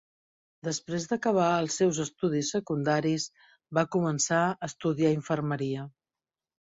Després 0.67 1.03
d'acabar 1.09 1.49
els 1.65 1.75
seus 1.81 1.99
estudis 2.05 2.49
secundaris, 2.55 3.27
va 3.79 3.87
començar 3.97 4.43
a 4.47 4.57
estudiar 4.73 5.13
infermeria. 5.21 5.85